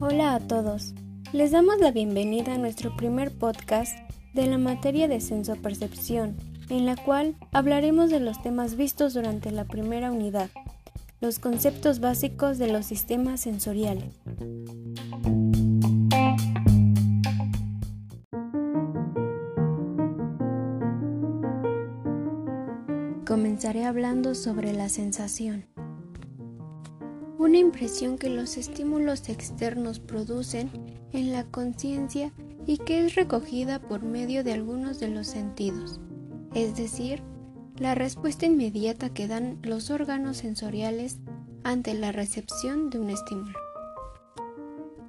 Hola 0.00 0.36
a 0.36 0.40
todos. 0.40 0.94
Les 1.32 1.50
damos 1.50 1.78
la 1.80 1.90
bienvenida 1.90 2.54
a 2.54 2.58
nuestro 2.58 2.96
primer 2.96 3.36
podcast 3.36 3.98
de 4.32 4.46
la 4.46 4.58
materia 4.58 5.08
de 5.08 5.20
sensopercepción, 5.20 6.36
en 6.68 6.86
la 6.86 6.96
cual 6.96 7.34
hablaremos 7.52 8.10
de 8.10 8.20
los 8.20 8.40
temas 8.40 8.76
vistos 8.76 9.14
durante 9.14 9.50
la 9.50 9.64
primera 9.64 10.12
unidad, 10.12 10.50
los 11.20 11.38
conceptos 11.38 12.00
básicos 12.00 12.58
de 12.58 12.72
los 12.72 12.86
sistemas 12.86 13.40
sensoriales. 13.40 14.14
Comenzaré 23.26 23.84
hablando 23.84 24.34
sobre 24.34 24.72
la 24.72 24.88
sensación. 24.88 25.66
Una 27.38 27.58
impresión 27.58 28.18
que 28.18 28.28
los 28.28 28.56
estímulos 28.56 29.28
externos 29.28 30.00
producen 30.00 30.70
en 31.12 31.32
la 31.32 31.44
conciencia 31.44 32.32
y 32.66 32.78
que 32.78 33.06
es 33.06 33.14
recogida 33.14 33.78
por 33.78 34.02
medio 34.02 34.42
de 34.42 34.52
algunos 34.52 34.98
de 34.98 35.06
los 35.06 35.28
sentidos, 35.28 36.00
es 36.52 36.76
decir, 36.76 37.22
la 37.76 37.94
respuesta 37.94 38.46
inmediata 38.46 39.10
que 39.10 39.28
dan 39.28 39.60
los 39.62 39.90
órganos 39.90 40.38
sensoriales 40.38 41.18
ante 41.62 41.94
la 41.94 42.10
recepción 42.10 42.90
de 42.90 42.98
un 42.98 43.10
estímulo. 43.10 43.56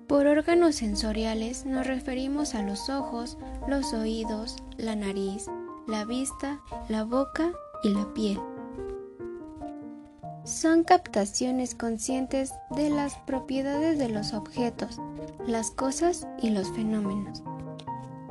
Por 0.08 0.28
órganos 0.28 0.76
sensoriales 0.76 1.66
nos 1.66 1.88
referimos 1.88 2.54
a 2.54 2.62
los 2.62 2.90
ojos, 2.90 3.40
los 3.68 3.92
oídos, 3.94 4.58
la 4.78 4.96
nariz, 4.96 5.48
la 5.88 6.06
vista, 6.06 6.62
la 6.90 7.06
boca 7.06 7.52
y 7.84 7.90
la 7.90 8.14
piel. 8.14 8.40
Son 10.50 10.84
captaciones 10.84 11.76
conscientes 11.76 12.56
de 12.72 12.90
las 12.90 13.14
propiedades 13.20 14.00
de 14.00 14.10
los 14.10 14.34
objetos, 14.34 15.00
las 15.46 15.70
cosas 15.70 16.28
y 16.42 16.50
los 16.50 16.72
fenómenos. 16.72 17.44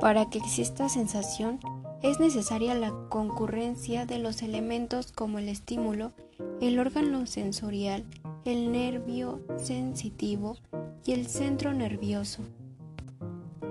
Para 0.01 0.29
que 0.29 0.39
exista 0.39 0.89
sensación 0.89 1.61
es 2.03 2.19
necesaria 2.19 2.75
la 2.75 2.91
concurrencia 3.07 4.05
de 4.05 4.19
los 4.19 4.41
elementos 4.41 5.13
como 5.13 5.39
el 5.39 5.47
estímulo, 5.47 6.11
el 6.59 6.77
órgano 6.77 7.25
sensorial, 7.25 8.03
el 8.43 8.73
nervio 8.73 9.39
sensitivo 9.55 10.57
y 11.05 11.13
el 11.13 11.25
centro 11.25 11.73
nervioso. 11.73 12.43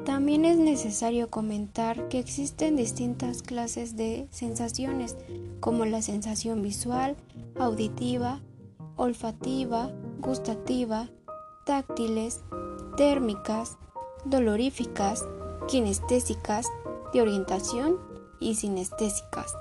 También 0.09 0.47
es 0.47 0.56
necesario 0.56 1.28
comentar 1.28 2.09
que 2.09 2.19
existen 2.19 2.77
distintas 2.77 3.42
clases 3.42 3.95
de 3.95 4.27
sensaciones, 4.31 5.19
como 5.61 5.84
la 5.84 6.01
sensación 6.01 6.62
visual, 6.62 7.14
auditiva, 7.59 8.41
olfativa, 8.97 9.92
gustativa, 10.20 11.11
táctiles, 11.67 12.41
térmicas, 12.97 13.77
doloríficas, 14.25 15.27
kinestésicas, 15.69 16.64
de 17.12 17.20
orientación 17.20 17.98
y 18.41 18.55
sinestésicas. 18.55 19.53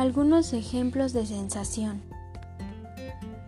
Algunos 0.00 0.54
ejemplos 0.54 1.12
de 1.12 1.26
sensación. 1.26 2.00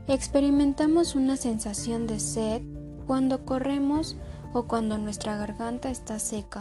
Experimentamos 0.06 1.14
una 1.14 1.38
sensación 1.38 2.06
de 2.06 2.20
sed 2.20 2.60
cuando 3.06 3.46
corremos 3.46 4.18
o 4.52 4.64
cuando 4.64 4.98
nuestra 4.98 5.38
garganta 5.38 5.88
está 5.90 6.18
seca. 6.18 6.60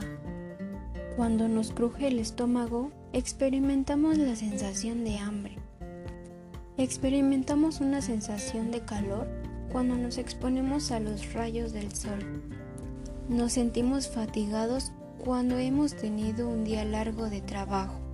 Cuando 1.18 1.50
nos 1.50 1.74
cruje 1.74 2.08
el 2.08 2.20
estómago, 2.20 2.90
experimentamos 3.12 4.18
la 4.18 4.38
sensación 4.38 5.04
de 5.04 5.18
hambre. 5.18 5.58
Experimentamos 6.78 7.82
una 7.82 8.02
sensación 8.02 8.72
de 8.72 8.80
calor 8.86 9.28
cuando 9.74 9.98
nos 9.98 10.18
exponemos 10.18 10.94
a 10.94 11.02
los 11.02 11.34
rayos 11.34 11.74
del 11.74 11.94
sol. 11.94 12.42
Nos 13.28 13.52
sentimos 13.52 14.08
fatigados 14.08 14.94
cuando 15.18 15.58
hemos 15.58 15.96
tenido 15.96 16.48
un 16.48 16.64
día 16.64 16.86
largo 16.86 17.30
de 17.30 17.42
trabajo. 17.42 18.11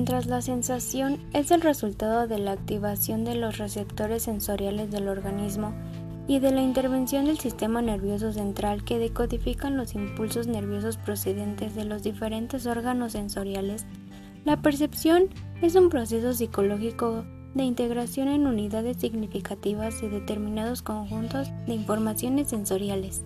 Mientras 0.00 0.24
la 0.28 0.40
sensación 0.40 1.18
es 1.34 1.50
el 1.50 1.60
resultado 1.60 2.26
de 2.26 2.38
la 2.38 2.52
activación 2.52 3.22
de 3.22 3.34
los 3.34 3.58
receptores 3.58 4.22
sensoriales 4.22 4.90
del 4.90 5.08
organismo 5.08 5.74
y 6.26 6.38
de 6.38 6.52
la 6.52 6.62
intervención 6.62 7.26
del 7.26 7.38
sistema 7.38 7.82
nervioso 7.82 8.32
central 8.32 8.82
que 8.82 8.98
decodifican 8.98 9.76
los 9.76 9.94
impulsos 9.94 10.46
nerviosos 10.46 10.96
procedentes 10.96 11.74
de 11.74 11.84
los 11.84 12.02
diferentes 12.02 12.64
órganos 12.64 13.12
sensoriales, 13.12 13.84
la 14.46 14.62
percepción 14.62 15.28
es 15.60 15.74
un 15.74 15.90
proceso 15.90 16.32
psicológico 16.32 17.26
de 17.52 17.64
integración 17.64 18.28
en 18.28 18.46
unidades 18.46 18.96
significativas 18.96 20.00
de 20.00 20.08
determinados 20.08 20.80
conjuntos 20.80 21.50
de 21.66 21.74
informaciones 21.74 22.48
sensoriales. 22.48 23.22